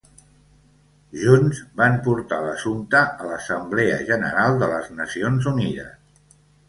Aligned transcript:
Junts 1.23 1.59
van 1.81 1.99
portar 2.07 2.39
l'assumpte 2.45 3.01
a 3.25 3.29
l'Assemblea 3.33 4.01
General 4.09 4.59
de 4.65 4.71
les 4.73 4.93
Nacions 5.03 5.51
Unides. 5.53 6.39